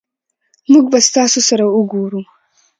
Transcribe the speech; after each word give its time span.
مونږ 0.71 0.85
به 0.91 0.99
ستاسو 1.07 1.39
سره 1.49 1.65
اوګورو 1.75 2.21